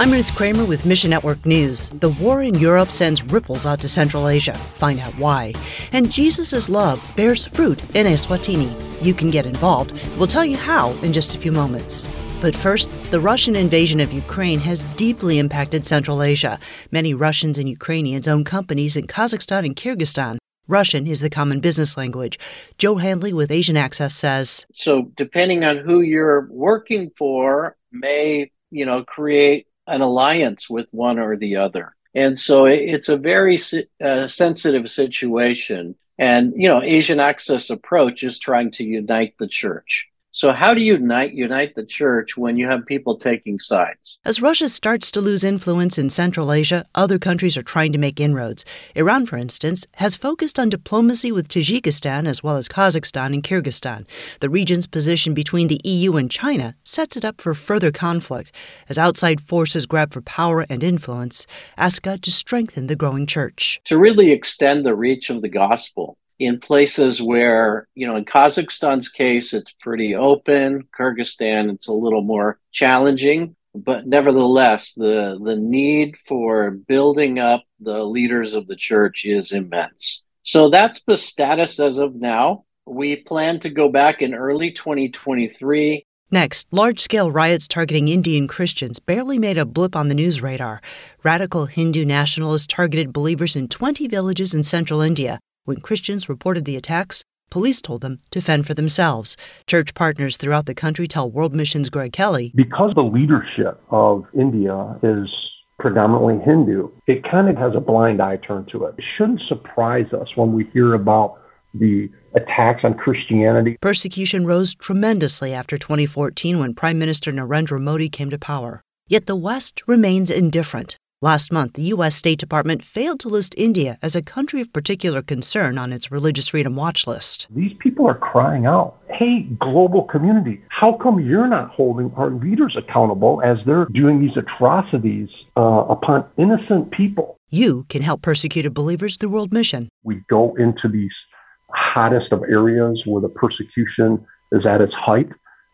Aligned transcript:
I'm 0.00 0.12
Ruth 0.12 0.34
Kramer 0.34 0.64
with 0.64 0.86
Mission 0.86 1.10
Network 1.10 1.44
News. 1.44 1.90
The 1.90 2.08
war 2.08 2.42
in 2.42 2.54
Europe 2.54 2.90
sends 2.90 3.22
ripples 3.22 3.66
out 3.66 3.80
to 3.80 3.86
Central 3.86 4.28
Asia. 4.28 4.54
Find 4.54 4.98
out 4.98 5.12
why. 5.18 5.52
And 5.92 6.10
Jesus' 6.10 6.70
love 6.70 7.06
bears 7.16 7.44
fruit 7.44 7.78
in 7.94 8.06
Eswatini. 8.06 8.72
You 9.04 9.12
can 9.12 9.30
get 9.30 9.44
involved. 9.44 9.92
We'll 10.16 10.26
tell 10.26 10.46
you 10.46 10.56
how 10.56 10.92
in 11.02 11.12
just 11.12 11.34
a 11.34 11.38
few 11.38 11.52
moments. 11.52 12.08
But 12.40 12.56
first, 12.56 12.88
the 13.10 13.20
Russian 13.20 13.54
invasion 13.54 14.00
of 14.00 14.10
Ukraine 14.10 14.58
has 14.60 14.84
deeply 14.96 15.38
impacted 15.38 15.84
Central 15.84 16.22
Asia. 16.22 16.58
Many 16.90 17.12
Russians 17.12 17.58
and 17.58 17.68
Ukrainians 17.68 18.26
own 18.26 18.42
companies 18.42 18.96
in 18.96 19.06
Kazakhstan 19.06 19.66
and 19.66 19.76
Kyrgyzstan. 19.76 20.38
Russian 20.66 21.06
is 21.06 21.20
the 21.20 21.28
common 21.28 21.60
business 21.60 21.98
language. 21.98 22.38
Joe 22.78 22.96
Handley 22.96 23.34
with 23.34 23.52
Asian 23.52 23.76
Access 23.76 24.14
says 24.14 24.64
So, 24.72 25.12
depending 25.14 25.62
on 25.62 25.76
who 25.76 26.00
you're 26.00 26.48
working 26.50 27.10
for, 27.18 27.76
may 27.92 28.50
you 28.70 28.86
know 28.86 29.04
create 29.04 29.66
an 29.90 30.00
alliance 30.00 30.68
with 30.68 30.88
one 30.92 31.18
or 31.18 31.36
the 31.36 31.56
other. 31.56 31.94
And 32.14 32.36
so 32.36 32.64
it's 32.64 33.08
a 33.08 33.16
very 33.16 33.58
uh, 34.04 34.26
sensitive 34.26 34.90
situation. 34.90 35.94
And, 36.18 36.52
you 36.56 36.68
know, 36.68 36.82
Asian 36.82 37.20
Access 37.20 37.70
approach 37.70 38.22
is 38.24 38.38
trying 38.38 38.72
to 38.72 38.84
unite 38.84 39.34
the 39.38 39.48
church. 39.48 40.09
So, 40.32 40.52
how 40.52 40.74
do 40.74 40.80
you 40.80 40.92
unite, 40.92 41.34
unite 41.34 41.74
the 41.74 41.84
church 41.84 42.36
when 42.36 42.56
you 42.56 42.68
have 42.68 42.86
people 42.86 43.16
taking 43.16 43.58
sides? 43.58 44.20
As 44.24 44.40
Russia 44.40 44.68
starts 44.68 45.10
to 45.10 45.20
lose 45.20 45.42
influence 45.42 45.98
in 45.98 46.08
Central 46.08 46.52
Asia, 46.52 46.84
other 46.94 47.18
countries 47.18 47.56
are 47.56 47.64
trying 47.64 47.92
to 47.92 47.98
make 47.98 48.20
inroads. 48.20 48.64
Iran, 48.94 49.26
for 49.26 49.36
instance, 49.36 49.88
has 49.94 50.14
focused 50.14 50.60
on 50.60 50.68
diplomacy 50.68 51.32
with 51.32 51.48
Tajikistan 51.48 52.28
as 52.28 52.44
well 52.44 52.56
as 52.56 52.68
Kazakhstan 52.68 53.34
and 53.34 53.42
Kyrgyzstan. 53.42 54.06
The 54.38 54.48
region's 54.48 54.86
position 54.86 55.34
between 55.34 55.66
the 55.66 55.80
EU 55.82 56.14
and 56.14 56.30
China 56.30 56.76
sets 56.84 57.16
it 57.16 57.24
up 57.24 57.40
for 57.40 57.52
further 57.52 57.90
conflict 57.90 58.52
as 58.88 58.98
outside 58.98 59.40
forces 59.40 59.84
grab 59.84 60.12
for 60.12 60.22
power 60.22 60.64
and 60.70 60.84
influence, 60.84 61.44
ask 61.76 62.02
God 62.02 62.22
to 62.22 62.30
strengthen 62.30 62.86
the 62.86 62.94
growing 62.94 63.26
church. 63.26 63.80
To 63.86 63.98
really 63.98 64.30
extend 64.30 64.86
the 64.86 64.94
reach 64.94 65.28
of 65.28 65.42
the 65.42 65.48
gospel 65.48 66.16
in 66.40 66.58
places 66.58 67.20
where, 67.20 67.86
you 67.94 68.06
know, 68.06 68.16
in 68.16 68.24
Kazakhstan's 68.24 69.10
case, 69.10 69.52
it's 69.52 69.72
pretty 69.72 70.16
open. 70.16 70.88
Kyrgyzstan, 70.98 71.70
it's 71.70 71.86
a 71.86 71.92
little 71.92 72.22
more 72.22 72.58
challenging. 72.72 73.54
But 73.74 74.06
nevertheless, 74.06 74.94
the, 74.94 75.38
the 75.40 75.54
need 75.54 76.16
for 76.26 76.70
building 76.70 77.38
up 77.38 77.62
the 77.78 78.02
leaders 78.02 78.54
of 78.54 78.66
the 78.66 78.74
church 78.74 79.26
is 79.26 79.52
immense. 79.52 80.22
So 80.42 80.70
that's 80.70 81.04
the 81.04 81.18
status 81.18 81.78
as 81.78 81.98
of 81.98 82.14
now. 82.14 82.64
We 82.86 83.16
plan 83.16 83.60
to 83.60 83.70
go 83.70 83.90
back 83.90 84.22
in 84.22 84.34
early 84.34 84.72
2023 84.72 86.06
Next, 86.32 86.68
large 86.70 87.00
scale 87.00 87.28
riots 87.28 87.66
targeting 87.66 88.06
Indian 88.06 88.46
Christians 88.46 89.00
barely 89.00 89.36
made 89.36 89.58
a 89.58 89.64
blip 89.64 89.96
on 89.96 90.06
the 90.06 90.14
news 90.14 90.40
radar. 90.40 90.80
Radical 91.24 91.66
Hindu 91.66 92.04
nationalists 92.04 92.68
targeted 92.68 93.12
believers 93.12 93.56
in 93.56 93.66
20 93.66 94.06
villages 94.06 94.54
in 94.54 94.62
central 94.62 95.00
India. 95.00 95.40
When 95.66 95.80
Christians 95.80 96.28
reported 96.28 96.64
the 96.64 96.76
attacks, 96.76 97.22
police 97.50 97.82
told 97.82 98.00
them 98.00 98.20
to 98.30 98.40
fend 98.40 98.66
for 98.66 98.72
themselves. 98.72 99.36
Church 99.66 99.92
partners 99.94 100.38
throughout 100.38 100.64
the 100.64 100.74
country 100.74 101.06
tell 101.06 101.30
World 101.30 101.54
Mission's 101.54 101.90
Greg 101.90 102.14
Kelly 102.14 102.50
Because 102.54 102.94
the 102.94 103.04
leadership 103.04 103.78
of 103.90 104.26
India 104.32 104.98
is 105.02 105.54
predominantly 105.78 106.38
Hindu, 106.44 106.90
it 107.06 107.24
kind 107.24 107.48
of 107.48 107.56
has 107.58 107.74
a 107.74 107.80
blind 107.80 108.22
eye 108.22 108.36
turned 108.38 108.68
to 108.68 108.84
it. 108.84 108.94
It 108.96 109.04
shouldn't 109.04 109.42
surprise 109.42 110.14
us 110.14 110.34
when 110.34 110.52
we 110.54 110.64
hear 110.64 110.94
about 110.94 111.38
the 111.74 112.10
attacks 112.34 112.84
on 112.84 112.94
Christianity. 112.94 113.76
Persecution 113.82 114.46
rose 114.46 114.74
tremendously 114.74 115.52
after 115.52 115.76
2014 115.76 116.58
when 116.58 116.74
Prime 116.74 116.98
Minister 116.98 117.32
Narendra 117.32 117.80
Modi 117.80 118.08
came 118.08 118.30
to 118.30 118.38
power. 118.38 118.80
Yet 119.08 119.26
the 119.26 119.36
West 119.36 119.82
remains 119.86 120.30
indifferent. 120.30 120.96
Last 121.22 121.52
month, 121.52 121.74
the 121.74 121.82
U.S. 121.82 122.16
State 122.16 122.38
Department 122.38 122.82
failed 122.82 123.20
to 123.20 123.28
list 123.28 123.54
India 123.58 123.98
as 124.00 124.16
a 124.16 124.22
country 124.22 124.62
of 124.62 124.72
particular 124.72 125.20
concern 125.20 125.76
on 125.76 125.92
its 125.92 126.10
religious 126.10 126.48
freedom 126.48 126.76
watch 126.76 127.06
list. 127.06 127.46
These 127.50 127.74
people 127.74 128.08
are 128.08 128.14
crying 128.14 128.64
out, 128.64 128.96
hey, 129.10 129.42
global 129.42 130.04
community, 130.04 130.62
how 130.70 130.94
come 130.94 131.20
you're 131.20 131.46
not 131.46 131.72
holding 131.72 132.10
our 132.16 132.30
leaders 132.30 132.74
accountable 132.74 133.42
as 133.44 133.64
they're 133.64 133.84
doing 133.92 134.18
these 134.18 134.38
atrocities 134.38 135.44
uh, 135.58 135.84
upon 135.90 136.24
innocent 136.38 136.90
people? 136.90 137.36
You 137.50 137.84
can 137.90 138.00
help 138.00 138.22
persecuted 138.22 138.72
believers 138.72 139.18
through 139.18 139.28
World 139.28 139.52
Mission. 139.52 139.90
We 140.02 140.22
go 140.30 140.54
into 140.54 140.88
these 140.88 141.26
hottest 141.74 142.32
of 142.32 142.42
areas 142.44 143.04
where 143.04 143.20
the 143.20 143.28
persecution 143.28 144.24
is 144.52 144.64
at 144.64 144.80
its 144.80 144.94
height, 144.94 145.28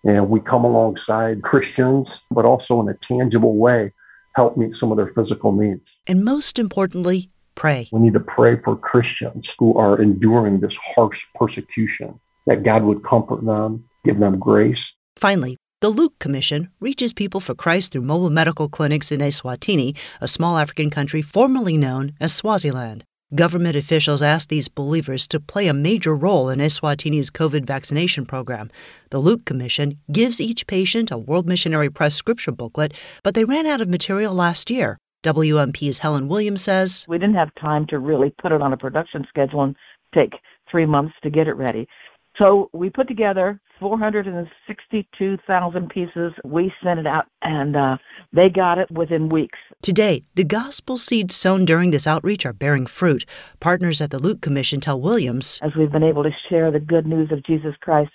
and 0.04 0.28
we 0.28 0.40
come 0.40 0.64
alongside 0.64 1.44
Christians, 1.44 2.22
but 2.32 2.44
also 2.44 2.80
in 2.80 2.88
a 2.88 2.94
tangible 2.94 3.54
way 3.54 3.92
help 4.36 4.56
meet 4.56 4.76
some 4.76 4.92
of 4.92 4.98
their 4.98 5.12
physical 5.14 5.50
needs. 5.50 5.88
And 6.06 6.24
most 6.24 6.58
importantly, 6.58 7.30
pray. 7.54 7.88
We 7.90 8.00
need 8.00 8.12
to 8.12 8.20
pray 8.20 8.60
for 8.62 8.76
Christians 8.76 9.52
who 9.58 9.76
are 9.76 10.00
enduring 10.00 10.60
this 10.60 10.76
harsh 10.94 11.24
persecution, 11.34 12.20
that 12.46 12.62
God 12.62 12.84
would 12.84 13.02
comfort 13.02 13.44
them, 13.44 13.88
give 14.04 14.18
them 14.20 14.38
grace. 14.38 14.92
Finally, 15.16 15.56
the 15.80 15.88
Luke 15.88 16.18
Commission 16.18 16.70
reaches 16.80 17.12
people 17.12 17.40
for 17.40 17.54
Christ 17.54 17.92
through 17.92 18.02
mobile 18.02 18.30
medical 18.30 18.68
clinics 18.68 19.10
in 19.10 19.20
Eswatini, 19.20 19.96
a 20.20 20.28
small 20.28 20.58
African 20.58 20.90
country 20.90 21.22
formerly 21.22 21.76
known 21.76 22.12
as 22.20 22.34
Swaziland. 22.34 23.04
Government 23.34 23.74
officials 23.74 24.22
asked 24.22 24.50
these 24.50 24.68
believers 24.68 25.26
to 25.26 25.40
play 25.40 25.66
a 25.66 25.74
major 25.74 26.14
role 26.14 26.48
in 26.48 26.60
Eswatini's 26.60 27.28
COVID 27.28 27.66
vaccination 27.66 28.24
program. 28.24 28.70
The 29.10 29.18
Luke 29.18 29.44
Commission 29.44 29.98
gives 30.12 30.40
each 30.40 30.68
patient 30.68 31.10
a 31.10 31.18
World 31.18 31.44
Missionary 31.44 31.90
Press 31.90 32.14
scripture 32.14 32.52
booklet, 32.52 32.94
but 33.24 33.34
they 33.34 33.44
ran 33.44 33.66
out 33.66 33.80
of 33.80 33.88
material 33.88 34.32
last 34.32 34.70
year. 34.70 34.96
WMP's 35.24 35.98
Helen 35.98 36.28
Williams 36.28 36.62
says 36.62 37.04
We 37.08 37.18
didn't 37.18 37.34
have 37.34 37.52
time 37.60 37.84
to 37.88 37.98
really 37.98 38.32
put 38.40 38.52
it 38.52 38.62
on 38.62 38.72
a 38.72 38.76
production 38.76 39.26
schedule 39.28 39.64
and 39.64 39.74
take 40.14 40.34
three 40.70 40.86
months 40.86 41.14
to 41.24 41.28
get 41.28 41.48
it 41.48 41.54
ready. 41.54 41.88
So 42.38 42.70
we 42.72 42.90
put 42.90 43.08
together 43.08 43.60
462,000 43.80 45.88
pieces. 45.88 46.34
We 46.44 46.72
sent 46.82 47.00
it 47.00 47.06
out, 47.06 47.26
and 47.42 47.76
uh, 47.76 47.96
they 48.32 48.48
got 48.48 48.78
it 48.78 48.90
within 48.90 49.28
weeks. 49.28 49.58
Today, 49.82 50.24
the 50.34 50.44
gospel 50.44 50.96
seeds 50.96 51.36
sown 51.36 51.64
during 51.64 51.90
this 51.90 52.06
outreach 52.06 52.46
are 52.46 52.52
bearing 52.52 52.86
fruit. 52.86 53.24
Partners 53.60 54.00
at 54.00 54.10
the 54.10 54.18
Luke 54.18 54.40
Commission 54.40 54.80
tell 54.80 55.00
Williams 55.00 55.60
As 55.62 55.76
we've 55.76 55.92
been 55.92 56.02
able 56.02 56.24
to 56.24 56.30
share 56.48 56.70
the 56.70 56.80
good 56.80 57.06
news 57.06 57.30
of 57.32 57.44
Jesus 57.44 57.74
Christ, 57.80 58.10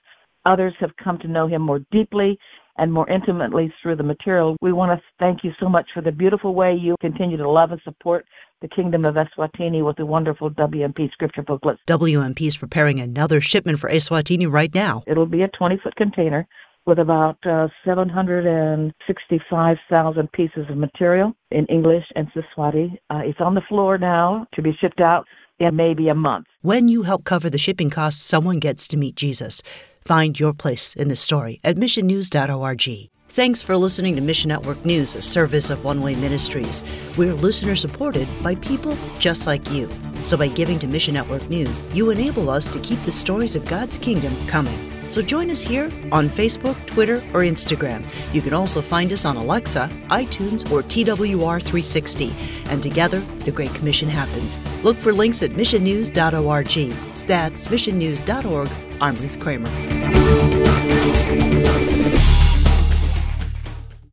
others 0.45 0.73
have 0.79 0.95
come 1.03 1.19
to 1.19 1.27
know 1.27 1.47
him 1.47 1.61
more 1.61 1.79
deeply 1.91 2.39
and 2.77 2.91
more 2.91 3.09
intimately 3.09 3.73
through 3.81 3.95
the 3.95 4.03
material. 4.03 4.57
We 4.61 4.73
want 4.73 4.97
to 4.97 5.03
thank 5.19 5.43
you 5.43 5.51
so 5.59 5.69
much 5.69 5.87
for 5.93 6.01
the 6.01 6.11
beautiful 6.11 6.53
way 6.53 6.75
you 6.75 6.95
continue 7.01 7.37
to 7.37 7.49
love 7.49 7.71
and 7.71 7.81
support 7.83 8.25
the 8.61 8.67
Kingdom 8.67 9.05
of 9.05 9.15
Eswatini 9.15 9.83
with 9.83 9.97
the 9.97 10.05
wonderful 10.05 10.51
WMP 10.51 11.11
scripture 11.11 11.41
booklets. 11.41 11.79
WMP 11.87 12.47
is 12.47 12.57
preparing 12.57 12.99
another 12.99 13.41
shipment 13.41 13.79
for 13.79 13.89
Eswatini 13.89 14.51
right 14.51 14.71
now. 14.73 15.03
It'll 15.07 15.25
be 15.25 15.41
a 15.41 15.47
20 15.47 15.79
foot 15.83 15.95
container 15.95 16.47
with 16.85 16.99
about 16.99 17.37
uh, 17.45 17.67
765,000 17.85 20.31
pieces 20.31 20.65
of 20.69 20.77
material 20.77 21.33
in 21.51 21.65
English 21.67 22.05
and 22.15 22.27
Siswati. 22.33 22.97
Uh, 23.09 23.21
it's 23.23 23.39
on 23.39 23.55
the 23.55 23.61
floor 23.61 23.97
now 23.97 24.45
to 24.53 24.61
be 24.61 24.73
shipped 24.79 25.01
out 25.01 25.25
in 25.59 25.75
maybe 25.75 26.07
a 26.09 26.15
month. 26.15 26.45
When 26.61 26.87
you 26.87 27.01
help 27.03 27.23
cover 27.23 27.49
the 27.49 27.57
shipping 27.57 27.89
costs, 27.89 28.21
someone 28.21 28.59
gets 28.59 28.87
to 28.89 28.97
meet 28.97 29.15
Jesus. 29.15 29.63
Find 30.05 30.39
your 30.39 30.53
place 30.53 30.95
in 30.95 31.07
this 31.07 31.21
story 31.21 31.59
at 31.63 31.77
missionnews.org. 31.77 33.09
Thanks 33.29 33.61
for 33.61 33.77
listening 33.77 34.15
to 34.15 34.21
Mission 34.21 34.49
Network 34.49 34.83
News, 34.83 35.15
a 35.15 35.21
service 35.21 35.69
of 35.69 35.85
One 35.85 36.01
Way 36.01 36.15
Ministries. 36.15 36.83
We're 37.17 37.33
listener 37.33 37.77
supported 37.77 38.27
by 38.43 38.55
people 38.55 38.97
just 39.19 39.47
like 39.47 39.71
you. 39.71 39.89
So 40.25 40.35
by 40.35 40.49
giving 40.49 40.79
to 40.79 40.87
Mission 40.87 41.13
Network 41.13 41.47
News, 41.49 41.81
you 41.95 42.09
enable 42.09 42.49
us 42.49 42.69
to 42.71 42.79
keep 42.79 43.01
the 43.03 43.11
stories 43.11 43.55
of 43.55 43.65
God's 43.69 43.97
kingdom 43.97 44.35
coming. 44.47 44.77
So 45.09 45.21
join 45.21 45.49
us 45.49 45.61
here 45.61 45.91
on 46.11 46.29
Facebook, 46.29 46.75
Twitter, 46.87 47.17
or 47.33 47.41
Instagram. 47.43 48.05
You 48.33 48.41
can 48.41 48.53
also 48.53 48.81
find 48.81 49.11
us 49.11 49.25
on 49.25 49.35
Alexa, 49.35 49.89
iTunes, 50.09 50.69
or 50.71 50.81
TWR360. 50.83 52.69
And 52.69 52.81
together, 52.81 53.19
the 53.19 53.51
Great 53.51 53.73
Commission 53.73 54.09
happens. 54.09 54.59
Look 54.83 54.97
for 54.97 55.11
links 55.13 55.41
at 55.41 55.51
missionnews.org. 55.51 57.10
That's 57.27 57.67
missionnews.org. 57.67 58.69
I'm 58.99 59.15
Ruth 59.15 59.39
Kramer. 59.39 59.69